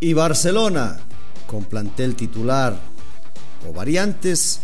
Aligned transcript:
Y 0.00 0.14
Barcelona, 0.14 0.98
con 1.46 1.64
plantel 1.64 2.16
titular 2.16 2.78
o 3.68 3.72
variantes, 3.72 4.60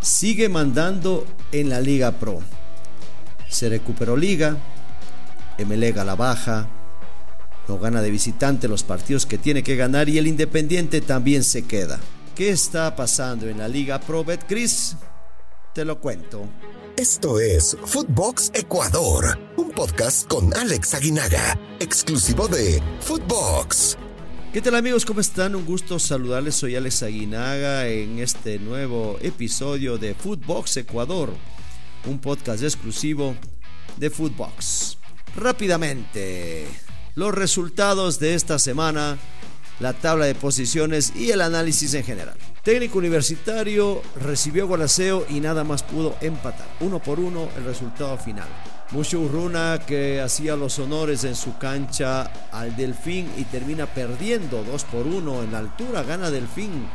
sigue 0.00 0.48
mandando 0.48 1.24
en 1.52 1.68
la 1.68 1.80
Liga 1.80 2.10
Pro. 2.12 2.40
Se 3.48 3.68
recuperó 3.68 4.16
Liga, 4.16 4.56
Emelega 5.56 6.04
la 6.04 6.16
baja, 6.16 6.68
no 7.68 7.78
gana 7.78 8.02
de 8.02 8.10
visitante 8.10 8.68
los 8.68 8.82
partidos 8.82 9.24
que 9.24 9.38
tiene 9.38 9.62
que 9.62 9.76
ganar 9.76 10.08
y 10.08 10.18
el 10.18 10.26
Independiente 10.26 11.00
también 11.00 11.44
se 11.44 11.64
queda. 11.64 11.98
¿Qué 12.34 12.50
está 12.50 12.94
pasando 12.96 13.48
en 13.48 13.58
la 13.58 13.68
Liga 13.68 14.00
Pro 14.00 14.24
Betcris? 14.24 14.96
Te 15.74 15.84
lo 15.84 16.00
cuento. 16.00 16.46
Esto 16.96 17.40
es 17.40 17.76
Footbox 17.84 18.50
Ecuador, 18.54 19.38
un 19.56 19.70
podcast 19.70 20.26
con 20.26 20.54
Alex 20.54 20.94
Aguinaga, 20.94 21.58
exclusivo 21.78 22.48
de 22.48 22.82
Footbox. 23.00 23.96
¿Qué 24.56 24.62
tal 24.62 24.74
amigos? 24.74 25.04
¿Cómo 25.04 25.20
están? 25.20 25.54
Un 25.54 25.66
gusto 25.66 25.98
saludarles. 25.98 26.54
Soy 26.54 26.76
Alex 26.76 27.02
Aguinaga 27.02 27.88
en 27.88 28.20
este 28.20 28.58
nuevo 28.58 29.18
episodio 29.20 29.98
de 29.98 30.14
Footbox 30.14 30.78
Ecuador, 30.78 31.30
un 32.06 32.18
podcast 32.18 32.62
exclusivo 32.62 33.36
de 33.98 34.08
Footbox. 34.08 34.96
Rápidamente, 35.36 36.66
los 37.16 37.34
resultados 37.34 38.18
de 38.18 38.32
esta 38.32 38.58
semana, 38.58 39.18
la 39.78 39.92
tabla 39.92 40.24
de 40.24 40.34
posiciones 40.34 41.14
y 41.14 41.32
el 41.32 41.42
análisis 41.42 41.92
en 41.92 42.04
general. 42.04 42.38
Técnico 42.64 42.96
universitario 42.96 44.00
recibió 44.22 44.66
Gualaceo 44.66 45.26
y 45.28 45.40
nada 45.40 45.64
más 45.64 45.82
pudo 45.82 46.16
empatar. 46.22 46.66
Uno 46.80 47.02
por 47.02 47.20
uno 47.20 47.50
el 47.58 47.64
resultado 47.64 48.16
final. 48.16 48.48
Mucho 48.92 49.18
Urruna 49.18 49.80
que 49.84 50.20
hacía 50.20 50.54
los 50.54 50.78
honores 50.78 51.24
en 51.24 51.34
su 51.34 51.58
cancha 51.58 52.30
al 52.52 52.76
Delfín 52.76 53.28
y 53.36 53.42
termina 53.44 53.86
perdiendo 53.86 54.62
2 54.62 54.84
por 54.84 55.06
1 55.08 55.42
en 55.42 55.52
la 55.52 55.58
altura, 55.58 56.04
gana 56.04 56.30
Delfín. 56.30 56.88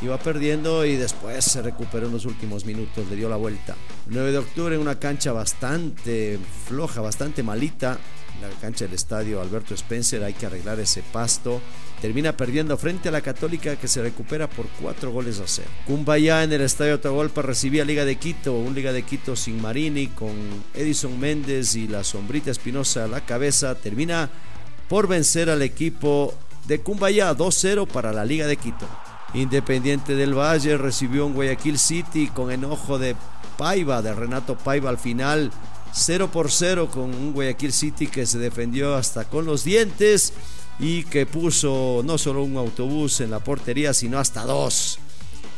Iba 0.00 0.18
perdiendo 0.18 0.84
y 0.84 0.94
después 0.94 1.44
se 1.44 1.60
recuperó 1.60 2.06
en 2.06 2.12
los 2.12 2.24
últimos 2.24 2.64
minutos, 2.64 3.08
le 3.10 3.16
dio 3.16 3.28
la 3.28 3.36
vuelta. 3.36 3.74
9 4.06 4.30
de 4.30 4.38
octubre 4.38 4.74
en 4.76 4.80
una 4.80 4.98
cancha 4.98 5.32
bastante 5.32 6.38
floja, 6.66 7.00
bastante 7.00 7.42
malita, 7.42 7.98
la 8.40 8.48
cancha 8.60 8.84
del 8.84 8.94
estadio 8.94 9.40
Alberto 9.40 9.74
Spencer, 9.74 10.22
hay 10.22 10.34
que 10.34 10.46
arreglar 10.46 10.78
ese 10.78 11.02
pasto. 11.02 11.60
Termina 12.00 12.36
perdiendo 12.36 12.76
frente 12.76 13.08
a 13.08 13.12
la 13.12 13.20
Católica 13.20 13.74
que 13.74 13.88
se 13.88 14.00
recupera 14.00 14.48
por 14.48 14.66
cuatro 14.80 15.10
goles 15.10 15.40
a 15.40 15.48
cero. 15.48 15.68
Cumbaya 15.84 16.44
en 16.44 16.52
el 16.52 16.60
estadio 16.60 16.94
Atahualpa 16.94 17.42
recibía 17.42 17.84
Liga 17.84 18.04
de 18.04 18.16
Quito, 18.16 18.54
un 18.54 18.74
Liga 18.74 18.92
de 18.92 19.02
Quito 19.02 19.34
sin 19.34 19.60
Marini, 19.60 20.06
con 20.06 20.30
Edison 20.74 21.18
Méndez 21.18 21.74
y 21.74 21.88
la 21.88 22.04
sombrita 22.04 22.52
Espinosa 22.52 23.04
a 23.04 23.08
la 23.08 23.22
cabeza. 23.22 23.74
Termina 23.74 24.30
por 24.88 25.08
vencer 25.08 25.50
al 25.50 25.62
equipo 25.62 26.34
de 26.68 26.80
Cumbaya 26.80 27.34
2-0 27.34 27.88
para 27.88 28.12
la 28.12 28.24
Liga 28.24 28.46
de 28.46 28.56
Quito. 28.56 28.86
Independiente 29.34 30.14
del 30.14 30.34
Valle 30.34 30.78
recibió 30.78 31.26
un 31.26 31.34
Guayaquil 31.34 31.78
City 31.78 32.28
con 32.28 32.50
enojo 32.50 32.98
de 32.98 33.14
Paiva, 33.56 34.00
de 34.00 34.14
Renato 34.14 34.56
Paiva 34.56 34.88
al 34.88 34.98
final 34.98 35.50
0 35.92 36.30
por 36.32 36.50
0 36.50 36.88
con 36.90 37.14
un 37.14 37.32
Guayaquil 37.32 37.72
City 37.72 38.06
que 38.06 38.26
se 38.26 38.38
defendió 38.38 38.94
hasta 38.94 39.24
con 39.24 39.44
los 39.44 39.64
dientes 39.64 40.32
y 40.78 41.04
que 41.04 41.26
puso 41.26 42.02
no 42.04 42.18
solo 42.18 42.42
un 42.42 42.56
autobús 42.56 43.20
en 43.20 43.30
la 43.30 43.40
portería, 43.40 43.92
sino 43.92 44.18
hasta 44.18 44.44
dos. 44.44 44.98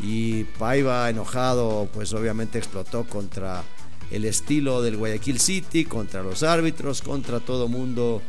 Y 0.01 0.45
Paiva 0.45 1.11
enojado, 1.11 1.89
pues 1.93 2.13
obviamente 2.15 2.59
explotó 2.59 3.05
contra 3.05 3.63
el 4.11 4.25
estilo 4.25 4.83
del 4.83 4.97
Guayaquil 4.97 5.39
City, 5.39 5.85
contra 5.85 6.23
los 6.23 6.43
árbitros, 6.43 7.03
contra 7.03 7.39
todo 7.39 7.69
mundo 7.69 8.23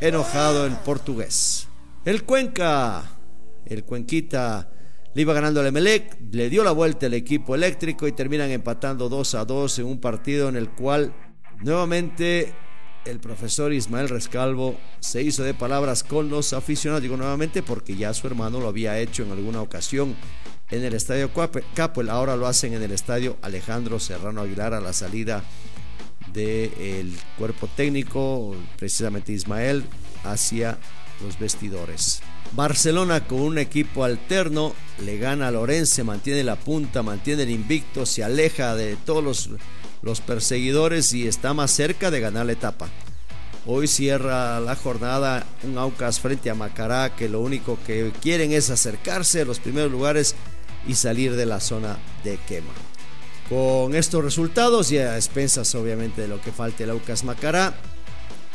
enojado 0.00 0.66
el 0.66 0.76
portugués. 0.78 1.68
El 2.04 2.24
Cuenca, 2.24 3.15
el 3.66 3.84
Cuenquita 3.84 4.70
le 5.14 5.22
iba 5.22 5.32
ganando 5.32 5.60
el 5.60 5.66
Emelec, 5.68 6.18
le 6.32 6.50
dio 6.50 6.62
la 6.62 6.72
vuelta 6.72 7.06
el 7.06 7.14
equipo 7.14 7.54
eléctrico 7.54 8.06
y 8.06 8.12
terminan 8.12 8.50
empatando 8.50 9.08
2 9.08 9.34
a 9.34 9.44
2 9.44 9.78
en 9.78 9.86
un 9.86 10.00
partido 10.00 10.48
en 10.48 10.56
el 10.56 10.70
cual 10.70 11.14
Nuevamente 11.60 12.52
el 13.04 13.18
profesor 13.18 13.72
Ismael 13.72 14.08
Rescalvo 14.08 14.76
se 15.00 15.22
hizo 15.22 15.42
de 15.42 15.54
palabras 15.54 16.02
con 16.04 16.28
los 16.28 16.52
aficionados, 16.52 17.02
digo 17.02 17.16
nuevamente 17.16 17.62
porque 17.62 17.96
ya 17.96 18.12
su 18.12 18.26
hermano 18.26 18.60
lo 18.60 18.68
había 18.68 18.98
hecho 18.98 19.22
en 19.22 19.30
alguna 19.30 19.62
ocasión 19.62 20.14
en 20.70 20.84
el 20.84 20.94
estadio 20.94 21.30
Capel, 21.74 22.10
ahora 22.10 22.36
lo 22.36 22.46
hacen 22.46 22.74
en 22.74 22.82
el 22.82 22.90
estadio 22.90 23.36
Alejandro 23.40 24.00
Serrano 24.00 24.42
Aguilar 24.42 24.74
a 24.74 24.80
la 24.80 24.92
salida 24.92 25.44
del 26.32 27.16
cuerpo 27.38 27.68
técnico, 27.74 28.54
precisamente 28.76 29.32
Ismael, 29.32 29.84
hacia 30.24 30.76
los 31.22 31.38
vestidores. 31.38 32.20
Barcelona 32.52 33.26
con 33.26 33.40
un 33.40 33.58
equipo 33.58 34.04
alterno 34.04 34.74
le 35.04 35.18
gana 35.18 35.48
a 35.48 35.50
Lorense, 35.50 36.04
mantiene 36.04 36.44
la 36.44 36.56
punta, 36.56 37.02
mantiene 37.02 37.42
el 37.42 37.50
invicto, 37.50 38.06
se 38.06 38.24
aleja 38.24 38.74
de 38.74 38.96
todos 38.96 39.50
los 40.02 40.20
perseguidores 40.20 41.12
y 41.12 41.26
está 41.26 41.54
más 41.54 41.70
cerca 41.70 42.10
de 42.10 42.20
ganar 42.20 42.46
la 42.46 42.52
etapa. 42.52 42.88
Hoy 43.68 43.88
cierra 43.88 44.60
la 44.60 44.76
jornada 44.76 45.44
un 45.64 45.76
Aucas 45.76 46.20
frente 46.20 46.50
a 46.50 46.54
Macará 46.54 47.16
que 47.16 47.28
lo 47.28 47.40
único 47.40 47.76
que 47.84 48.12
quieren 48.22 48.52
es 48.52 48.70
acercarse 48.70 49.40
a 49.40 49.44
los 49.44 49.58
primeros 49.58 49.90
lugares 49.90 50.36
y 50.86 50.94
salir 50.94 51.34
de 51.34 51.46
la 51.46 51.58
zona 51.58 51.98
de 52.22 52.38
quema. 52.46 52.72
Con 53.48 53.96
estos 53.96 54.22
resultados 54.22 54.92
y 54.92 54.98
a 54.98 55.16
expensas 55.16 55.74
obviamente 55.74 56.22
de 56.22 56.28
lo 56.28 56.40
que 56.40 56.52
falte 56.52 56.84
el 56.84 56.90
Aucas 56.90 57.24
Macará, 57.24 57.74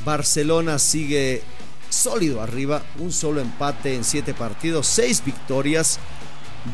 Barcelona 0.06 0.80
sigue 0.80 1.42
sólido 1.92 2.42
arriba, 2.42 2.84
un 3.00 3.12
solo 3.12 3.42
empate 3.42 3.96
en 3.96 4.04
7 4.04 4.34
partidos, 4.34 4.88
6 4.88 5.24
victorias, 5.26 6.00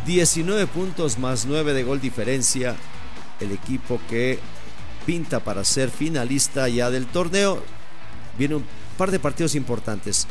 19 0.05 0.67
puntos 0.67 1.17
más 1.17 1.45
9 1.45 1.73
de 1.73 1.83
gol 1.83 1.99
diferencia. 1.99 2.75
El 3.39 3.51
equipo 3.51 3.99
que 4.09 4.39
pinta 5.05 5.39
para 5.39 5.63
ser 5.63 5.89
finalista 5.89 6.67
ya 6.67 6.89
del 6.91 7.07
torneo. 7.07 7.63
Viene 8.37 8.55
un 8.55 8.65
par 8.97 9.09
de 9.09 9.19
partidos 9.19 9.55
importantes. 9.55 10.27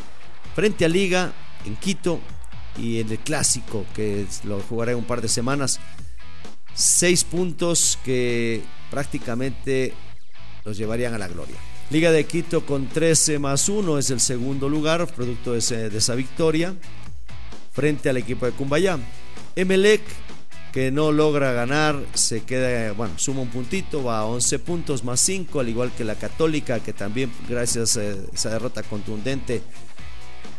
Frente 0.55 0.85
a 0.85 0.89
Liga 0.89 1.33
en 1.65 1.77
Quito 1.77 2.21
y 2.77 3.01
en 3.01 3.11
el 3.11 3.19
Clásico, 3.19 3.87
que 3.95 4.27
lo 4.45 4.61
jugará 4.61 4.93
en 4.93 4.99
un 4.99 5.05
par 5.05 5.23
de 5.23 5.29
semanas. 5.29 5.81
Seis 6.75 7.25
puntos 7.25 7.99
que 8.05 8.63
prácticamente 8.91 9.95
los 10.65 10.77
llevarían 10.77 11.15
a 11.15 11.19
la 11.19 11.29
gloria. 11.29 11.57
Liga 11.91 12.11
de 12.11 12.27
Quito 12.27 12.67
con 12.67 12.89
13 12.89 13.39
más 13.39 13.69
1 13.69 13.99
es 13.99 14.11
el 14.11 14.21
segundo 14.21 14.69
lugar, 14.69 15.07
producto 15.07 15.53
de, 15.53 15.91
de 15.91 15.99
esa 15.99 16.15
victoria, 16.17 16.75
frente 17.73 18.09
al 18.09 18.17
equipo 18.17 18.45
de 18.47 18.53
Cumbayá. 18.53 18.99
Emelec 19.55 20.03
que 20.73 20.91
no 20.91 21.13
logra 21.13 21.53
ganar, 21.53 21.99
se 22.13 22.43
queda, 22.43 22.93
bueno, 22.93 23.15
suma 23.19 23.41
un 23.41 23.49
puntito, 23.49 24.05
va 24.05 24.19
a 24.19 24.25
11 24.27 24.59
puntos 24.59 25.05
más 25.05 25.21
5, 25.21 25.61
al 25.61 25.69
igual 25.69 25.93
que 25.97 26.05
la 26.05 26.17
Católica, 26.17 26.81
que 26.81 26.93
también 26.93 27.31
gracias 27.49 27.97
a 27.97 28.03
esa 28.05 28.51
derrota 28.51 28.83
contundente, 28.83 29.63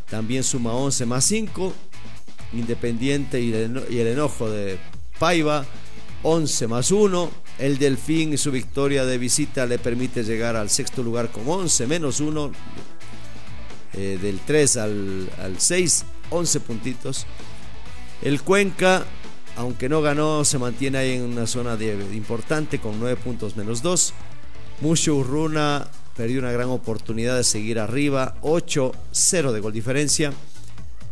también 0.09 0.43
suma 0.43 0.73
11 0.73 1.05
más 1.05 1.25
5. 1.25 1.73
Independiente 2.53 3.41
y 3.41 3.51
el 3.53 4.07
enojo 4.07 4.49
de 4.49 4.77
Paiva, 5.19 5.65
11 6.23 6.67
más 6.67 6.91
1. 6.91 7.29
El 7.59 7.77
Delfín 7.77 8.33
y 8.33 8.37
su 8.37 8.51
victoria 8.51 9.05
de 9.05 9.17
visita 9.17 9.65
le 9.65 9.79
permite 9.79 10.23
llegar 10.23 10.55
al 10.55 10.69
sexto 10.69 11.03
lugar 11.03 11.31
con 11.31 11.43
11 11.47 11.87
menos 11.87 12.19
1. 12.19 12.51
Eh, 13.93 14.19
del 14.21 14.39
3 14.39 14.77
al, 14.77 15.29
al 15.41 15.59
6, 15.59 16.05
11 16.29 16.59
puntitos. 16.59 17.25
El 18.21 18.41
Cuenca 18.41 19.05
aunque 19.57 19.89
no 19.89 20.03
ganó, 20.03 20.45
se 20.45 20.59
mantiene 20.59 20.99
ahí 20.99 21.13
en 21.13 21.23
una 21.23 21.47
zona 21.47 21.75
de, 21.75 21.93
importante 22.13 22.79
con 22.79 22.99
9 22.99 23.15
puntos 23.17 23.57
menos 23.57 23.81
2. 23.81 24.13
Mucho 24.81 25.15
Urruna 25.15 25.87
perdió 26.15 26.39
una 26.39 26.51
gran 26.51 26.69
oportunidad 26.69 27.35
de 27.35 27.43
seguir 27.43 27.79
arriba, 27.79 28.35
8-0 28.43 29.51
de 29.51 29.59
gol 29.59 29.73
diferencia. 29.73 30.31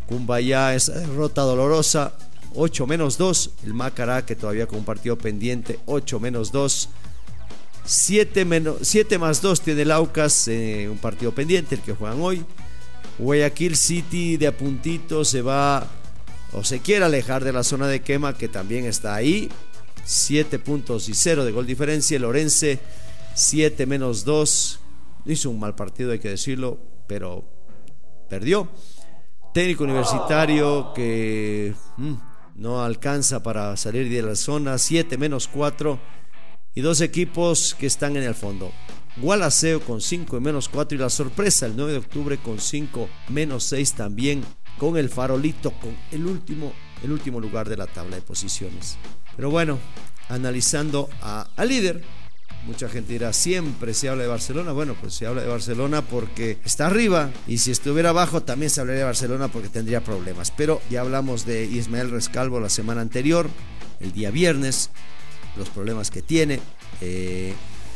Cumbaya 0.06 0.76
esa 0.76 0.94
derrota 0.94 1.42
dolorosa, 1.42 2.14
8 2.56 2.88
menos 2.88 3.18
2. 3.18 3.52
El 3.66 3.74
Macará 3.74 4.26
que 4.26 4.36
todavía 4.36 4.68
con 4.68 4.80
un 4.80 4.86
partido 4.86 5.18
pendiente, 5.18 5.80
8 5.86 6.20
menos 6.20 6.52
2. 6.52 6.90
7, 7.86 8.46
menos, 8.46 8.78
7 8.82 9.18
más 9.20 9.42
2 9.42 9.62
tiene 9.62 9.84
el 9.84 9.92
Aucas, 9.92 10.48
eh, 10.48 10.88
un 10.90 10.98
partido 10.98 11.34
pendiente, 11.34 11.76
el 11.76 11.82
que 11.82 11.94
juegan 11.94 12.20
hoy. 12.22 12.44
Guayaquil 13.20 13.76
City 13.76 14.38
de 14.38 14.48
a 14.48 14.58
puntito 14.58 15.24
se 15.24 15.42
va 15.42 15.88
o 16.52 16.64
se 16.64 16.80
quiere 16.80 17.06
alejar 17.06 17.44
de 17.44 17.54
la 17.54 17.64
zona 17.64 17.88
de 17.88 18.02
quema 18.02 18.34
que 18.34 18.48
también 18.48 18.86
está 18.86 19.16
ahí. 19.16 19.50
7 20.04 20.60
puntos 20.60 21.10
y 21.10 21.14
0 21.14 21.46
de 21.46 21.52
gol 21.52 21.66
diferencia. 21.66 22.18
Lorense 22.20 22.80
7 23.36 23.86
menos 23.86 24.26
2. 24.26 24.80
Hizo 25.26 25.50
un 25.50 25.60
mal 25.60 25.76
partido, 25.76 26.12
hay 26.12 26.20
que 26.20 26.30
decirlo, 26.30 26.80
pero 27.08 27.44
perdió. 28.30 28.68
Técnico 29.54 29.84
universitario 29.86 30.94
que 30.94 31.74
mm, 31.98 32.14
no 32.56 32.84
alcanza 32.84 33.44
para 33.44 33.76
salir 33.78 34.10
de 34.10 34.22
la 34.22 34.36
zona. 34.36 34.78
7 34.78 35.18
menos 35.18 35.48
4. 35.48 36.00
Y 36.74 36.82
dos 36.82 37.02
equipos 37.02 37.76
que 37.78 37.86
están 37.86 38.16
en 38.18 38.24
el 38.24 38.36
fondo. 38.36 38.72
Gualaceo 39.18 39.80
con 39.82 40.02
5 40.02 40.38
y 40.38 40.40
menos 40.42 40.68
4 40.68 40.98
y 40.98 41.00
la 41.00 41.10
sorpresa 41.10 41.66
el 41.66 41.76
9 41.76 41.94
de 41.94 41.98
octubre 42.00 42.38
con 42.38 42.60
5 42.60 43.08
menos 43.30 43.64
6 43.66 43.94
también 43.94 44.44
con 44.78 44.98
el 44.98 45.10
farolito, 45.10 45.72
con 45.72 45.96
el 46.12 46.26
último, 46.26 46.74
el 47.02 47.12
último 47.14 47.40
lugar 47.40 47.70
de 47.70 47.78
la 47.78 47.88
tabla 47.88 48.18
de 48.18 48.22
posiciones. 48.22 48.98
Pero 49.38 49.50
bueno, 49.50 49.80
analizando 50.28 51.10
al 51.22 51.68
líder, 51.70 52.04
Mucha 52.66 52.90
gente 52.90 53.14
dirá, 53.14 53.32
siempre 53.32 53.94
se 53.94 54.10
habla 54.10 54.24
de 54.24 54.30
Barcelona. 54.30 54.72
Bueno, 54.72 54.96
pues 55.00 55.14
se 55.14 55.28
habla 55.28 55.44
de 55.44 55.48
Barcelona 55.48 56.02
porque 56.02 56.58
está 56.66 56.88
arriba 56.88 57.30
y 57.48 57.60
si 57.60 57.70
estuviera 57.72 58.10
abajo 58.10 58.42
también 58.42 58.72
se 58.72 58.82
hablaría 58.82 59.00
de 59.00 59.06
Barcelona 59.06 59.50
porque 59.50 59.70
tendría 59.70 60.04
problemas. 60.04 60.52
Pero 60.52 60.82
ya 60.90 61.02
hablamos 61.02 61.46
de 61.46 61.66
Ismael 61.66 62.10
Rescalvo 62.10 62.60
la 62.60 62.70
semana 62.70 63.02
anterior, 63.02 63.50
el 64.00 64.12
día 64.14 64.32
viernes, 64.32 64.90
los 65.58 65.70
problemas 65.70 66.10
que 66.10 66.24
tiene. 66.24 66.60
Eh, 67.02 67.54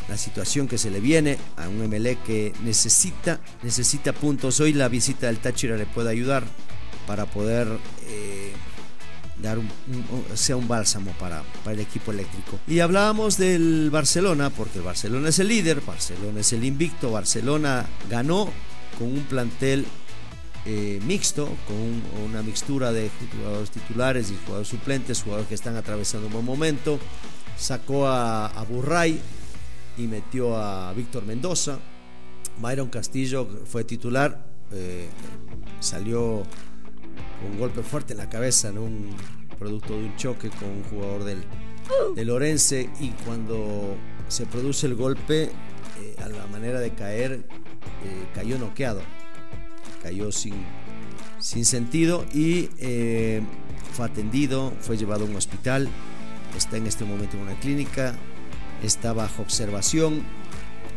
la 0.07 0.17
situación 0.17 0.67
que 0.67 0.77
se 0.77 0.89
le 0.89 0.99
viene 0.99 1.37
a 1.55 1.69
un 1.69 1.87
MLE 1.87 2.17
que 2.25 2.51
necesita, 2.63 3.39
necesita 3.61 4.11
puntos. 4.11 4.59
Hoy 4.59 4.73
la 4.73 4.87
visita 4.87 5.27
del 5.27 5.37
Táchira 5.37 5.77
le 5.77 5.85
puede 5.85 6.09
ayudar 6.09 6.43
para 7.05 7.25
poder 7.25 7.67
eh, 8.07 8.51
dar 9.41 9.59
sea 10.35 10.57
un 10.57 10.67
bálsamo 10.67 11.11
para, 11.19 11.43
para, 11.63 11.73
el 11.73 11.79
equipo 11.79 12.11
eléctrico. 12.11 12.59
Y 12.67 12.79
hablábamos 12.79 13.37
del 13.37 13.89
Barcelona, 13.91 14.49
porque 14.49 14.79
el 14.79 14.85
Barcelona 14.85 15.29
es 15.29 15.39
el 15.39 15.47
líder, 15.47 15.81
Barcelona 15.81 16.41
es 16.41 16.53
el 16.53 16.63
invicto, 16.63 17.11
Barcelona 17.11 17.85
ganó 18.09 18.49
con 18.97 19.07
un 19.07 19.23
plantel 19.23 19.85
eh, 20.65 20.99
mixto, 21.05 21.45
con 21.67 22.29
una 22.29 22.41
mixtura 22.41 22.91
de 22.91 23.09
jugadores 23.31 23.71
titulares 23.71 24.31
y 24.31 24.37
jugadores 24.43 24.67
suplentes, 24.67 25.23
jugadores 25.23 25.47
que 25.47 25.55
están 25.55 25.75
atravesando 25.77 26.27
un 26.27 26.33
buen 26.33 26.45
momento. 26.45 26.99
Sacó 27.57 28.07
a, 28.07 28.47
a 28.47 28.63
Burray 28.63 29.19
y 29.97 30.03
metió 30.03 30.57
a 30.57 30.91
Víctor 30.93 31.25
Mendoza. 31.25 31.79
Byron 32.59 32.89
Castillo 32.89 33.47
fue 33.65 33.83
titular, 33.83 34.45
eh, 34.71 35.09
salió 35.79 36.43
un 37.49 37.59
golpe 37.59 37.83
fuerte 37.83 38.13
en 38.13 38.19
la 38.19 38.29
cabeza, 38.29 38.71
un 38.71 39.15
producto 39.57 39.93
de 39.93 40.05
un 40.05 40.15
choque 40.15 40.49
con 40.49 40.69
un 40.69 40.83
jugador 40.83 41.23
del, 41.23 41.43
del 42.15 42.29
Orense. 42.29 42.89
Y 42.99 43.09
cuando 43.25 43.95
se 44.27 44.45
produce 44.45 44.87
el 44.87 44.95
golpe, 44.95 45.43
eh, 45.43 46.15
a 46.23 46.29
la 46.29 46.47
manera 46.47 46.79
de 46.79 46.91
caer, 46.91 47.43
eh, 48.03 48.27
cayó 48.33 48.57
noqueado, 48.57 49.01
cayó 50.01 50.31
sin, 50.31 50.53
sin 51.39 51.65
sentido 51.65 52.25
y 52.33 52.69
eh, 52.79 53.41
fue 53.93 54.05
atendido, 54.05 54.71
fue 54.79 54.97
llevado 54.97 55.25
a 55.25 55.27
un 55.27 55.35
hospital, 55.35 55.89
está 56.55 56.77
en 56.77 56.87
este 56.87 57.05
momento 57.05 57.37
en 57.37 57.43
una 57.43 57.59
clínica, 57.59 58.15
está 58.83 59.13
bajo 59.13 59.41
observación, 59.41 60.23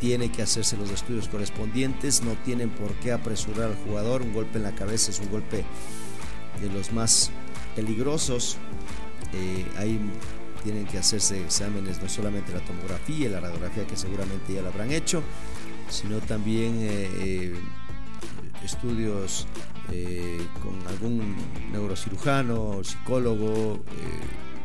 tiene 0.00 0.30
que 0.30 0.42
hacerse 0.42 0.76
los 0.76 0.90
estudios 0.90 1.28
correspondientes, 1.28 2.22
no 2.22 2.32
tienen 2.44 2.70
por 2.70 2.92
qué 2.94 3.12
apresurar 3.12 3.70
al 3.70 3.76
jugador, 3.76 4.22
un 4.22 4.32
golpe 4.32 4.58
en 4.58 4.64
la 4.64 4.75
cabeza 4.75 5.10
es 5.10 5.20
un 5.20 5.30
golpe 5.30 5.64
de 6.60 6.70
los 6.70 6.93
más 6.93 7.31
peligrosos. 7.75 8.56
Eh, 9.32 9.66
ahí 9.78 9.99
tienen 10.62 10.87
que 10.87 10.99
hacerse 10.99 11.43
exámenes, 11.43 12.00
no 12.02 12.08
solamente 12.08 12.52
la 12.52 12.60
tomografía 12.60 13.26
y 13.26 13.31
la 13.31 13.40
radiografía 13.40 13.87
que 13.87 13.96
seguramente 13.96 14.54
ya 14.54 14.62
lo 14.62 14.69
habrán 14.69 14.93
hecho, 14.93 15.22
sino 15.88 16.19
también 16.20 16.78
eh, 16.81 17.10
eh, 17.16 17.54
estudios 18.64 19.46
con 20.62 20.87
algún 20.88 21.37
neurocirujano, 21.70 22.82
psicólogo, 22.82 23.82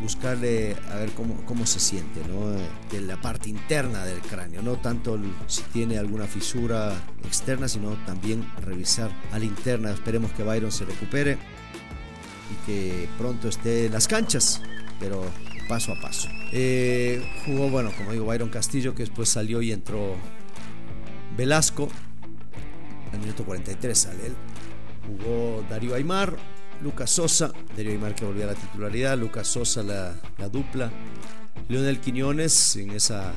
buscarle 0.02 0.78
a 0.90 0.96
ver 0.96 1.12
cómo, 1.12 1.44
cómo 1.46 1.66
se 1.66 1.82
siente, 1.82 2.22
¿no? 2.30 2.52
de 2.92 3.02
la 3.02 3.20
parte 3.20 3.50
interna 3.50 4.06
del 4.06 4.20
cráneo, 4.22 4.62
no 4.62 4.78
tanto 4.78 5.20
si 5.48 5.64
tiene 5.64 5.98
alguna 5.98 6.26
fisura 6.26 6.94
externa, 7.26 7.68
sino 7.68 7.92
también 8.06 8.50
revisar 8.62 9.12
a 9.34 9.40
la 9.40 9.46
interna. 9.46 9.92
Esperemos 9.92 10.32
que 10.32 10.44
Byron 10.44 10.72
se 10.72 10.86
recupere 10.86 11.38
y 12.52 12.66
que 12.66 13.10
pronto 13.18 13.48
esté 13.48 13.88
en 13.88 13.94
las 13.94 14.08
canchas, 14.08 14.62
pero 15.00 15.24
paso 15.68 15.94
a 15.94 16.00
paso. 16.00 16.30
Eh, 16.52 17.26
jugó, 17.46 17.70
bueno, 17.70 17.92
como 17.98 18.12
digo, 18.12 18.26
Byron 18.26 18.50
Castillo, 18.50 18.96
que 18.96 19.04
después 19.04 19.30
salió 19.30 19.62
y 19.62 19.72
entró 19.72 20.16
Velasco. 21.36 21.90
Al 23.12 23.20
minuto 23.20 23.46
43 23.46 23.98
sale 23.98 24.28
él. 24.28 24.36
Jugó 25.06 25.64
Darío 25.70 25.96
Aymar, 25.96 26.36
Lucas 26.82 27.12
Sosa, 27.12 27.52
Darío 27.76 27.92
Aymar 27.92 28.16
que 28.16 28.26
volvió 28.26 28.44
a 28.44 28.48
la 28.48 28.56
titularidad, 28.56 29.18
Lucas 29.18 29.48
Sosa 29.48 29.84
la, 29.84 30.16
la 30.38 30.50
dupla, 30.50 30.92
Leonel 31.70 32.00
Quiñones 32.00 32.76
en 32.76 32.92
esa, 32.92 33.32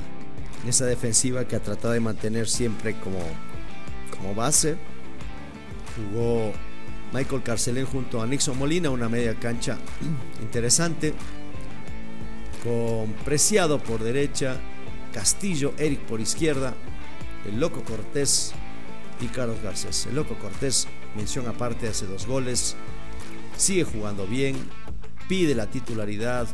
en 0.63 0.69
esa 0.69 0.85
defensiva 0.85 1.45
que 1.45 1.55
ha 1.55 1.61
tratado 1.61 1.93
de 1.93 1.99
mantener 1.99 2.47
siempre 2.47 2.99
como, 2.99 3.19
como 4.17 4.35
base. 4.35 4.75
Jugó 5.95 6.53
Michael 7.13 7.43
Carcelén 7.43 7.85
junto 7.85 8.21
a 8.21 8.27
Nixon 8.27 8.57
Molina, 8.57 8.89
una 8.89 9.09
media 9.09 9.35
cancha 9.35 9.77
interesante. 10.41 11.13
Con 12.63 13.13
Preciado 13.25 13.79
por 13.79 14.03
derecha, 14.03 14.57
Castillo, 15.13 15.73
Eric 15.77 16.01
por 16.01 16.21
izquierda, 16.21 16.75
el 17.45 17.59
Loco 17.59 17.83
Cortés 17.83 18.53
y 19.19 19.25
Carlos 19.27 19.57
Garcés. 19.63 20.05
El 20.05 20.15
Loco 20.15 20.35
Cortés, 20.35 20.87
mención 21.15 21.47
aparte, 21.47 21.87
hace 21.87 22.05
dos 22.05 22.27
goles, 22.27 22.75
sigue 23.57 23.83
jugando 23.83 24.27
bien, 24.27 24.55
pide 25.27 25.55
la 25.55 25.67
titularidad, 25.67 26.47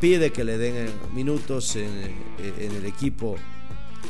pide 0.00 0.30
que 0.30 0.44
le 0.44 0.56
den 0.56 0.88
minutos 1.12 1.76
en, 1.76 2.14
en 2.38 2.72
el 2.72 2.86
equipo 2.86 3.36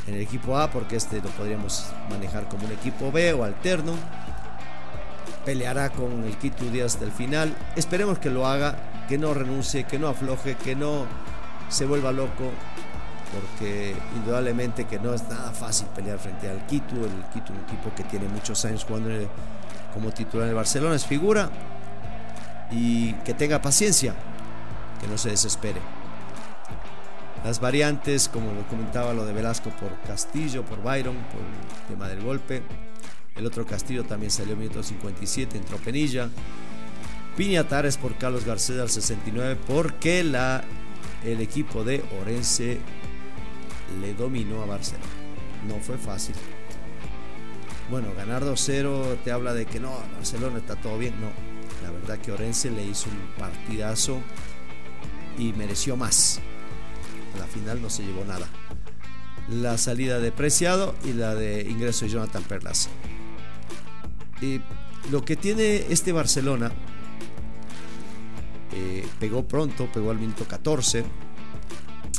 en 0.06 0.14
el 0.14 0.20
equipo 0.20 0.58
A 0.58 0.70
porque 0.70 0.96
este 0.96 1.16
lo 1.22 1.28
podríamos 1.30 1.86
manejar 2.10 2.48
como 2.48 2.66
un 2.66 2.72
equipo 2.72 3.12
B 3.12 3.32
o 3.32 3.44
alterno 3.44 3.94
peleará 5.44 5.90
con 5.90 6.24
el 6.24 6.36
Quito 6.38 6.64
Díaz 6.64 6.94
hasta 6.94 7.04
el 7.04 7.12
final. 7.12 7.54
Esperemos 7.76 8.18
que 8.18 8.30
lo 8.30 8.46
haga, 8.46 8.76
que 9.08 9.18
no 9.18 9.34
renuncie, 9.34 9.84
que 9.84 9.98
no 9.98 10.08
afloje, 10.08 10.56
que 10.56 10.74
no 10.74 11.06
se 11.68 11.86
vuelva 11.86 12.12
loco, 12.12 12.50
porque 13.32 13.94
indudablemente 14.16 14.84
que 14.84 14.98
no 14.98 15.14
es 15.14 15.28
nada 15.28 15.52
fácil 15.52 15.86
pelear 15.94 16.18
frente 16.18 16.48
al 16.48 16.66
Quito. 16.66 16.94
El 16.96 17.24
Quito, 17.32 17.52
un 17.52 17.60
equipo 17.60 17.94
que 17.94 18.04
tiene 18.04 18.28
muchos 18.28 18.64
años 18.64 18.84
jugando 18.84 19.10
como 19.92 20.10
titular 20.10 20.44
en 20.44 20.50
el 20.50 20.56
Barcelona, 20.56 20.96
es 20.96 21.06
figura 21.06 21.50
y 22.70 23.12
que 23.24 23.34
tenga 23.34 23.60
paciencia, 23.60 24.14
que 25.00 25.06
no 25.06 25.18
se 25.18 25.30
desespere. 25.30 25.80
Las 27.44 27.60
variantes, 27.60 28.28
como 28.28 28.46
comentaba 28.70 29.12
lo 29.12 29.26
de 29.26 29.34
Velasco 29.34 29.68
por 29.70 29.92
Castillo, 30.06 30.64
por 30.64 30.82
Byron, 30.82 31.14
por 31.14 31.40
el 31.40 31.88
tema 31.88 32.08
del 32.08 32.22
golpe. 32.22 32.62
El 33.36 33.46
otro 33.46 33.66
Castillo 33.66 34.04
también 34.04 34.30
salió 34.30 34.56
minuto 34.56 34.82
57, 34.82 35.56
entró 35.56 35.76
Penilla. 35.78 36.30
Piñatares 37.36 37.96
por 37.96 38.16
Carlos 38.16 38.44
García 38.44 38.82
al 38.82 38.90
69 38.90 39.58
porque 39.66 40.22
la, 40.22 40.62
el 41.24 41.40
equipo 41.40 41.82
de 41.82 42.04
Orense 42.20 42.78
le 44.00 44.14
dominó 44.14 44.62
a 44.62 44.66
Barcelona. 44.66 45.04
No 45.66 45.80
fue 45.80 45.98
fácil. 45.98 46.36
Bueno, 47.90 48.08
ganar 48.16 48.44
2-0 48.44 49.18
te 49.24 49.32
habla 49.32 49.52
de 49.52 49.66
que 49.66 49.80
no, 49.80 49.98
Barcelona 50.16 50.58
está 50.58 50.76
todo 50.76 50.96
bien. 50.96 51.14
No, 51.20 51.28
la 51.82 51.90
verdad 51.90 52.18
que 52.18 52.30
Orense 52.30 52.70
le 52.70 52.84
hizo 52.84 53.10
un 53.10 53.38
partidazo 53.38 54.20
y 55.38 55.52
mereció 55.54 55.96
más. 55.96 56.40
La 57.38 57.46
final 57.46 57.82
no 57.82 57.90
se 57.90 58.04
llevó 58.04 58.24
nada. 58.24 58.46
La 59.50 59.76
salida 59.76 60.20
de 60.20 60.30
Preciado 60.30 60.94
y 61.04 61.12
la 61.12 61.34
de 61.34 61.62
ingreso 61.62 62.04
de 62.04 62.12
Jonathan 62.12 62.44
Perlas. 62.44 62.88
Lo 65.10 65.24
que 65.24 65.36
tiene 65.36 65.86
este 65.90 66.12
Barcelona, 66.12 66.72
eh, 68.72 69.06
pegó 69.20 69.46
pronto, 69.46 69.90
pegó 69.92 70.10
al 70.10 70.18
minuto 70.18 70.44
14. 70.46 71.04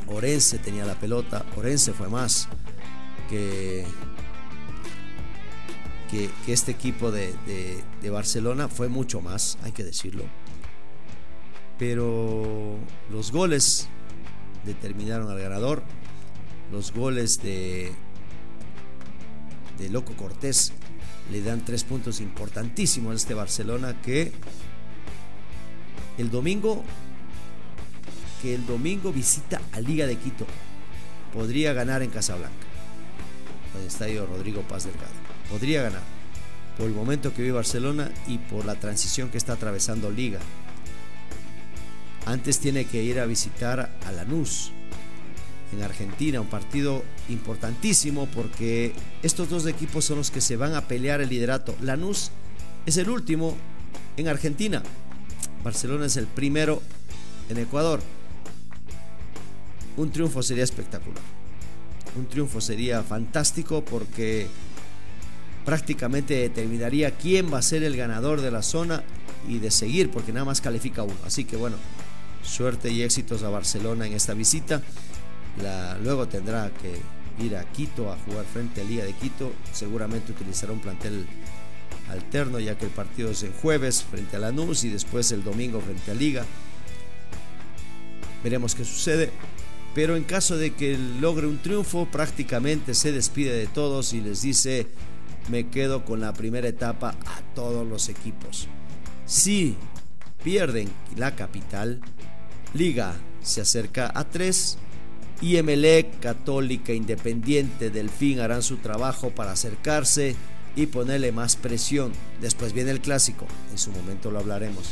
Orense 0.07 0.59
tenía 0.59 0.85
la 0.85 0.93
pelota, 0.95 1.45
Orense 1.57 1.91
fue 1.91 2.09
más 2.09 2.47
que, 3.29 3.85
que, 6.11 6.29
este 6.47 6.71
equipo 6.71 7.11
de, 7.11 7.33
de 8.01 8.09
Barcelona, 8.11 8.67
fue 8.67 8.87
mucho 8.87 9.19
más, 9.19 9.57
hay 9.63 9.71
que 9.71 9.83
decirlo. 9.83 10.25
Pero 11.79 12.77
los 13.11 13.31
goles 13.31 13.89
determinaron 14.63 15.29
al 15.29 15.39
ganador, 15.39 15.83
los 16.71 16.93
goles 16.93 17.41
de, 17.41 17.91
de 19.77 19.89
Loco 19.89 20.13
Cortés 20.15 20.73
le 21.31 21.41
dan 21.41 21.65
tres 21.65 21.83
puntos 21.83 22.21
importantísimos 22.21 23.13
a 23.13 23.15
este 23.15 23.33
Barcelona 23.33 24.01
que 24.01 24.31
el 26.17 26.29
domingo 26.29 26.83
que 28.41 28.55
el 28.55 28.65
domingo 28.65 29.11
visita 29.11 29.61
a 29.71 29.79
Liga 29.79 30.05
de 30.05 30.17
Quito. 30.17 30.45
Podría 31.33 31.73
ganar 31.73 32.03
en 32.03 32.09
Casablanca 32.09 32.53
en 33.73 33.81
el 33.81 33.87
estadio 33.87 34.25
Rodrigo 34.25 34.61
Paz 34.61 34.85
Delgado. 34.85 35.13
Podría 35.49 35.81
ganar 35.81 36.01
por 36.77 36.87
el 36.87 36.93
momento 36.93 37.33
que 37.33 37.41
vive 37.41 37.53
Barcelona 37.53 38.11
y 38.27 38.37
por 38.37 38.65
la 38.65 38.75
transición 38.75 39.29
que 39.29 39.37
está 39.37 39.53
atravesando 39.53 40.11
Liga. 40.11 40.39
Antes 42.25 42.59
tiene 42.59 42.85
que 42.85 43.03
ir 43.03 43.19
a 43.19 43.25
visitar 43.25 43.97
a 44.05 44.11
Lanús 44.11 44.71
en 45.75 45.83
Argentina, 45.83 46.41
un 46.41 46.47
partido 46.47 47.03
importantísimo 47.29 48.27
porque 48.27 48.93
estos 49.23 49.49
dos 49.49 49.65
equipos 49.67 50.05
son 50.05 50.17
los 50.17 50.31
que 50.31 50.41
se 50.41 50.55
van 50.55 50.73
a 50.73 50.87
pelear 50.87 51.21
el 51.21 51.29
liderato. 51.29 51.75
Lanús 51.81 52.31
es 52.85 52.97
el 52.97 53.09
último 53.09 53.55
en 54.17 54.27
Argentina. 54.27 54.81
Barcelona 55.63 56.05
es 56.05 56.17
el 56.17 56.27
primero 56.27 56.81
en 57.49 57.57
Ecuador. 57.57 58.01
Un 59.97 60.11
triunfo 60.11 60.43
sería 60.43 60.63
espectacular. 60.63 61.23
Un 62.17 62.27
triunfo 62.27 62.61
sería 62.61 63.03
fantástico 63.03 63.83
porque 63.83 64.47
prácticamente 65.65 66.35
determinaría 66.35 67.11
quién 67.11 67.51
va 67.51 67.57
a 67.57 67.61
ser 67.61 67.83
el 67.83 67.97
ganador 67.97 68.41
de 68.41 68.51
la 68.51 68.61
zona 68.61 69.03
y 69.47 69.59
de 69.59 69.71
seguir, 69.71 70.11
porque 70.11 70.31
nada 70.31 70.45
más 70.45 70.61
califica 70.61 71.03
uno. 71.03 71.15
Así 71.25 71.45
que 71.45 71.57
bueno, 71.57 71.77
suerte 72.43 72.91
y 72.91 73.01
éxitos 73.01 73.43
a 73.43 73.49
Barcelona 73.49 74.05
en 74.05 74.13
esta 74.13 74.33
visita. 74.33 74.81
Luego 76.03 76.27
tendrá 76.27 76.69
que 76.69 76.99
ir 77.43 77.55
a 77.55 77.63
Quito 77.71 78.11
a 78.11 78.17
jugar 78.17 78.45
frente 78.45 78.81
a 78.81 78.83
Liga 78.83 79.03
de 79.03 79.13
Quito. 79.13 79.51
Seguramente 79.71 80.31
utilizará 80.31 80.73
un 80.73 80.79
plantel 80.79 81.25
alterno, 82.09 82.59
ya 82.59 82.77
que 82.77 82.85
el 82.85 82.91
partido 82.91 83.31
es 83.31 83.43
el 83.43 83.51
jueves 83.53 84.03
frente 84.03 84.35
a 84.35 84.39
Lanús 84.39 84.83
y 84.83 84.89
después 84.89 85.31
el 85.31 85.43
domingo 85.43 85.81
frente 85.81 86.11
a 86.11 86.13
Liga. 86.13 86.45
Veremos 88.43 88.75
qué 88.75 88.85
sucede. 88.85 89.31
Pero 89.93 90.17
en 90.17 90.25
caso 90.25 90.57
de 90.57 90.73
que 90.73 90.97
logre 90.97 91.47
un 91.47 91.57
triunfo, 91.57 92.05
prácticamente 92.11 92.93
se 92.93 93.13
despide 93.13 93.53
de 93.53 93.67
todos 93.67 94.13
y 94.13 94.19
les 94.19 94.41
dice 94.41 94.87
me 95.49 95.69
quedo 95.69 96.03
con 96.05 96.21
la 96.21 96.33
primera 96.33 96.67
etapa 96.67 97.15
a 97.25 97.41
todos 97.53 97.87
los 97.87 98.09
equipos. 98.09 98.67
Si 99.25 99.75
pierden 100.43 100.89
la 101.15 101.35
capital, 101.35 102.01
Liga 102.73 103.15
se 103.41 103.61
acerca 103.61 104.11
a 104.13 104.25
3 104.25 104.77
y 105.45 105.57
Emelec, 105.57 106.19
Católica, 106.21 106.91
Independiente, 106.91 107.91
Delfín 107.91 108.39
harán 108.39 108.63
su 108.63 108.77
trabajo 108.77 109.29
para 109.29 109.51
acercarse 109.51 110.35
y 110.75 110.87
ponerle 110.87 111.31
más 111.31 111.55
presión. 111.55 112.13
Después 112.41 112.73
viene 112.73 112.89
el 112.89 112.99
clásico, 112.99 113.45
en 113.71 113.77
su 113.77 113.91
momento 113.91 114.31
lo 114.31 114.39
hablaremos. 114.39 114.89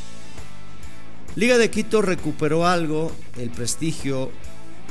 Liga 1.36 1.58
de 1.58 1.72
Quito 1.72 2.04
recuperó 2.04 2.68
algo, 2.68 3.12
el 3.40 3.50
prestigio, 3.50 4.30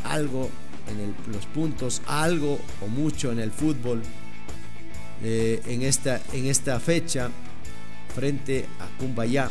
algo 0.02 0.50
en 0.88 1.14
los 1.32 1.46
puntos, 1.46 2.02
algo 2.06 2.58
o 2.80 2.88
mucho 2.88 3.30
en 3.30 3.38
el 3.38 3.52
fútbol 3.52 4.02
eh, 5.22 5.62
en, 5.68 5.82
esta, 5.82 6.20
en 6.32 6.46
esta 6.46 6.80
fecha 6.80 7.30
frente 8.16 8.66
a 8.80 8.98
Cumbayá. 8.98 9.48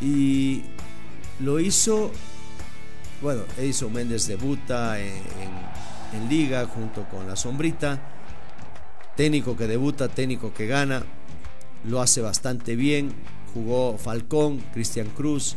Y 0.00 0.62
lo 1.40 1.58
hizo, 1.58 2.12
bueno, 3.20 3.42
Edison 3.58 3.92
Méndez 3.92 4.26
debuta 4.26 4.98
en, 4.98 5.10
liga 6.28 6.66
junto 6.66 7.08
con 7.08 7.26
la 7.26 7.36
sombrita. 7.36 8.00
Técnico 9.16 9.56
que 9.56 9.66
debuta, 9.66 10.08
técnico 10.08 10.52
que 10.52 10.66
gana. 10.66 11.04
Lo 11.84 12.00
hace 12.00 12.20
bastante 12.20 12.76
bien. 12.76 13.12
Jugó 13.54 13.98
Falcón, 13.98 14.58
Cristian 14.72 15.08
Cruz, 15.08 15.56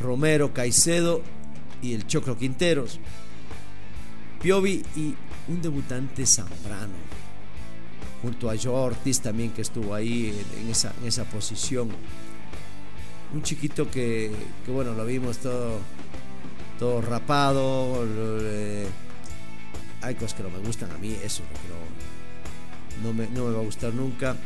Romero, 0.00 0.54
Caicedo 0.54 1.22
y 1.82 1.94
el 1.94 2.06
Choclo 2.06 2.38
Quinteros. 2.38 3.00
Piovi 4.40 4.82
y 4.96 5.14
un 5.48 5.62
debutante 5.62 6.26
Zambrano 6.26 6.94
junto 8.24 8.48
a 8.48 8.56
Joe 8.56 8.72
Ortiz 8.72 9.20
también 9.20 9.50
que 9.50 9.60
estuvo 9.60 9.94
ahí 9.94 10.32
en 10.62 11.06
esa 11.06 11.24
posición. 11.24 11.90
Un 13.34 13.42
chiquito 13.42 13.90
que, 13.90 14.30
bueno, 14.66 14.94
lo 14.94 15.04
vimos 15.04 15.38
todo, 15.38 15.78
rapado. 17.00 18.06
hay 20.02 20.14
cosas 20.14 20.34
que 20.34 20.42
no 20.42 20.50
me 20.50 20.58
gustan 20.58 20.90
a 20.90 20.98
mí, 20.98 21.16
eso 21.22 21.42
no, 23.02 23.12
me, 23.12 23.26
no 23.28 23.46
me 23.46 23.54
va 23.54 23.60
a 23.60 23.64
gustar 23.64 23.92
nunca. 23.94 24.36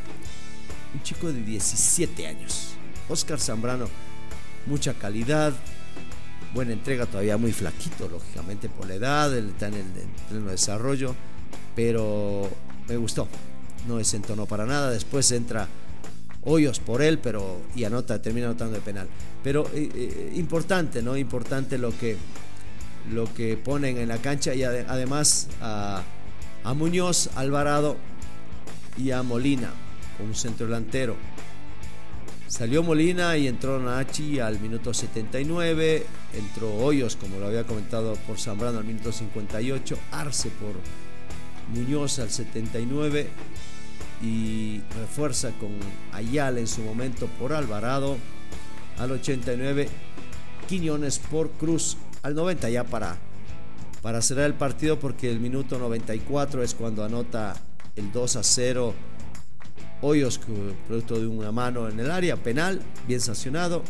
Un 0.95 1.03
chico 1.03 1.33
de 1.33 1.43
17 1.43 2.27
años. 2.27 2.71
Oscar 3.09 3.39
Zambrano, 3.39 3.87
mucha 4.67 4.95
calidad, 4.95 5.53
buena 6.55 6.73
entrega, 6.73 7.07
todavía 7.07 7.37
muy 7.37 7.53
flaquito, 7.53 8.09
lógicamente 8.09 8.69
por 8.69 8.87
la 8.87 8.95
edad, 8.95 9.37
está 9.37 9.69
en 9.69 9.75
el 9.75 9.87
pleno 10.29 10.51
desarrollo, 10.51 11.15
pero 11.75 12.51
me 12.89 12.97
gustó, 12.97 13.29
no 13.87 13.97
desentonó 13.97 14.47
para 14.47 14.67
nada. 14.67 14.91
Después 14.91 15.31
entra 15.33 15.69
Hoyos 16.45 16.81
por 16.81 17.03
él, 17.03 17.19
pero 17.19 17.61
y 17.75 17.85
anota, 17.85 18.23
termina 18.23 18.47
anotando 18.47 18.75
de 18.75 18.81
penal. 18.81 19.09
Pero 19.43 19.67
eh, 19.75 19.89
eh, 19.95 20.33
importante, 20.37 21.03
¿no? 21.03 21.17
Importante 21.17 21.79
lo 21.79 21.97
que, 21.97 22.17
lo 23.13 23.33
que 23.35 23.57
ponen 23.57 23.99
en 23.99 24.09
la 24.09 24.19
cancha 24.19 24.55
y 24.55 24.63
además 24.63 25.49
a, 25.61 26.03
Muñoz, 26.75 27.31
Alvarado 27.35 27.97
y 28.97 29.11
a 29.11 29.23
Molina 29.23 29.71
como 30.17 30.31
un 30.31 30.35
centro 30.35 30.67
delantero. 30.67 31.17
Salió 32.47 32.83
Molina 32.83 33.37
y 33.37 33.47
entró 33.47 33.79
Nachi 33.79 34.41
al 34.41 34.59
minuto 34.59 34.95
79, 34.95 36.07
entró 36.35 36.75
Hoyos, 36.77 37.17
como 37.17 37.39
lo 37.39 37.47
había 37.47 37.65
comentado 37.65 38.15
por 38.27 38.39
Zambrano, 38.39 38.79
al 38.79 38.85
minuto 38.85 39.13
58, 39.13 39.99
Arce 40.13 40.51
por 40.51 40.75
Muñoz 41.75 42.19
al 42.21 42.31
79 42.31 43.29
y 44.23 44.81
refuerza 45.01 45.51
con 45.53 45.71
Ayala 46.13 46.61
en 46.61 46.67
su 46.67 46.83
momento 46.83 47.27
por 47.39 47.53
Alvarado 47.53 48.17
al 48.99 49.13
89, 49.13 49.89
Quiñones 50.69 51.19
por 51.19 51.51
Cruz 51.53 51.97
al 52.23 52.35
90 52.35 52.69
ya 52.71 52.85
para, 52.85 53.17
para 54.03 54.21
cerrar 54.21 54.47
el 54.47 54.55
partido 54.55 54.99
porque 54.99 55.31
el 55.31 55.41
minuto 55.41 55.79
94 55.79 56.63
es 56.63 56.75
cuando 56.75 57.05
anota 57.05 57.55
el 57.97 58.11
2 58.13 58.37
a 58.37 58.43
0 58.43 58.95
Hoyos, 60.01 60.41
producto 60.87 61.19
de 61.19 61.27
una 61.27 61.51
mano 61.51 61.89
en 61.89 61.99
el 61.99 62.11
área, 62.11 62.37
penal, 62.37 62.81
bien 63.09 63.21
sancionado 63.21 63.83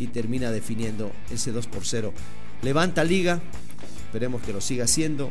y 0.00 0.08
termina 0.08 0.50
definiendo 0.50 1.12
ese 1.30 1.52
2 1.52 1.68
por 1.68 1.86
0. 1.86 2.12
Levanta 2.62 3.04
liga, 3.04 3.40
esperemos 4.06 4.42
que 4.42 4.52
lo 4.52 4.60
siga 4.60 4.84
haciendo. 4.84 5.30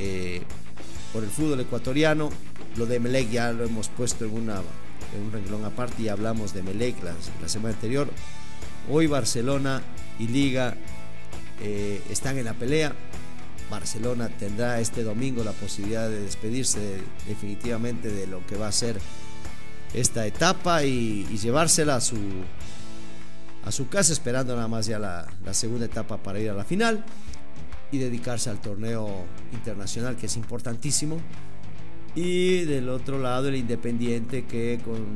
Eh, 0.00 0.42
por 1.12 1.24
el 1.24 1.30
fútbol 1.30 1.60
ecuatoriano. 1.60 2.30
Lo 2.76 2.86
de 2.86 3.00
Melec 3.00 3.30
ya 3.30 3.52
lo 3.52 3.64
hemos 3.64 3.88
puesto 3.88 4.24
en, 4.24 4.32
una, 4.32 4.62
en 5.14 5.22
un 5.22 5.32
renglón 5.32 5.64
aparte 5.64 6.02
y 6.02 6.08
hablamos 6.08 6.54
de 6.54 6.62
Melec 6.62 6.96
la, 7.02 7.48
semana 7.48 7.74
anterior. 7.74 8.08
Hoy 8.88 9.06
Barcelona 9.06 9.82
y 10.18 10.28
Liga 10.28 10.76
eh, 11.60 12.02
están 12.10 12.38
en 12.38 12.44
la 12.44 12.54
pelea. 12.54 12.94
Barcelona 13.70 14.28
tendrá 14.28 14.80
este 14.80 15.04
domingo 15.04 15.44
la 15.44 15.52
posibilidad 15.52 16.08
de 16.08 16.20
despedirse 16.20 17.00
definitivamente 17.26 18.08
de 18.08 18.26
lo 18.26 18.44
que 18.46 18.56
va 18.56 18.68
a 18.68 18.72
ser 18.72 19.00
esta 19.94 20.26
etapa 20.26 20.84
y, 20.84 21.24
llevársela 21.38 21.96
a 21.96 22.00
su, 22.00 22.16
a 23.64 23.72
su 23.72 23.88
casa 23.88 24.12
esperando 24.12 24.54
nada 24.54 24.68
más 24.68 24.86
ya 24.86 24.98
la, 24.98 25.26
la 25.44 25.54
segunda 25.54 25.86
etapa 25.86 26.18
para 26.18 26.40
ir 26.40 26.50
a 26.50 26.54
la 26.54 26.64
final 26.64 27.04
y 27.92 27.98
dedicarse 27.98 28.50
al 28.50 28.60
torneo 28.60 29.24
internacional 29.52 30.16
que 30.16 30.26
es 30.26 30.36
importantísimo. 30.36 31.20
Y 32.14 32.64
del 32.64 32.88
otro 32.88 33.18
lado 33.18 33.48
el 33.48 33.56
Independiente 33.56 34.44
que 34.44 34.80
con 34.84 35.06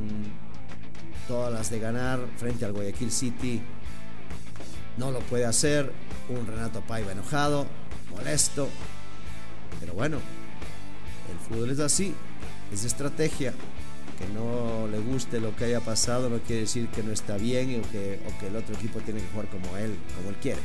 todas 1.27 1.51
las 1.51 1.69
de 1.69 1.79
ganar 1.79 2.19
frente 2.37 2.65
al 2.65 2.73
Guayaquil 2.73 3.11
City 3.11 3.61
no 4.97 5.11
lo 5.11 5.19
puede 5.21 5.45
hacer. 5.45 5.91
Un 6.29 6.47
Renato 6.47 6.81
Paiva 6.81 7.11
enojado, 7.11 7.67
molesto. 8.11 8.69
Pero 9.79 9.93
bueno, 9.93 10.17
el 11.31 11.37
fútbol 11.47 11.69
es 11.71 11.79
así, 11.79 12.13
es 12.71 12.83
estrategia. 12.85 13.53
Que 14.17 14.27
no 14.33 14.87
le 14.87 14.99
guste 14.99 15.41
lo 15.41 15.53
que 15.57 15.65
haya 15.65 15.81
pasado 15.81 16.29
no 16.29 16.39
quiere 16.39 16.61
decir 16.61 16.87
que 16.87 17.03
no 17.03 17.11
está 17.11 17.35
bien 17.35 17.81
o 17.83 17.91
que, 17.91 18.21
o 18.25 18.39
que 18.39 18.47
el 18.47 18.55
otro 18.55 18.73
equipo 18.73 19.01
tiene 19.01 19.19
que 19.19 19.27
jugar 19.27 19.49
como 19.49 19.75
él, 19.75 19.93
como 20.15 20.29
él 20.29 20.37
quiere. 20.41 20.61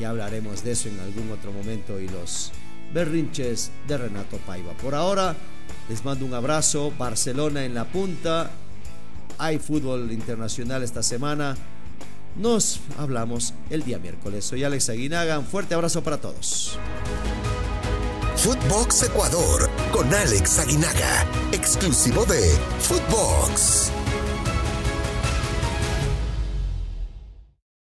Ya 0.00 0.08
hablaremos 0.08 0.64
de 0.64 0.70
eso 0.72 0.88
en 0.88 0.98
algún 1.00 1.30
otro 1.30 1.52
momento 1.52 2.00
y 2.00 2.08
los 2.08 2.50
berrinches 2.92 3.70
de 3.86 3.98
Renato 3.98 4.36
Paiva. 4.38 4.72
Por 4.74 4.94
ahora, 4.94 5.34
les 5.88 6.04
mando 6.04 6.26
un 6.26 6.34
abrazo. 6.34 6.92
Barcelona 6.98 7.64
en 7.64 7.74
la 7.74 7.84
punta. 7.84 8.50
Hay 9.38 9.58
fútbol 9.58 10.10
internacional 10.12 10.82
esta 10.82 11.02
semana. 11.02 11.56
Nos 12.36 12.80
hablamos 12.98 13.54
el 13.70 13.82
día 13.84 13.98
miércoles. 13.98 14.44
Soy 14.44 14.64
Alex 14.64 14.88
Aguinaga. 14.90 15.38
Un 15.38 15.46
fuerte 15.46 15.74
abrazo 15.74 16.02
para 16.02 16.18
todos. 16.18 16.78
Footbox 18.36 19.02
Ecuador 19.02 19.68
con 19.90 20.14
Alex 20.14 20.60
Aguinaga, 20.60 21.26
exclusivo 21.50 22.24
de 22.24 22.56
Footbox. 22.78 23.90